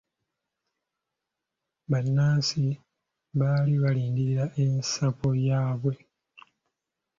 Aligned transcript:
Bannansi 1.89 2.65
baali 3.39 3.73
balindirira 3.83 4.45
ensako 4.63 5.27
yaabwe. 5.47 5.93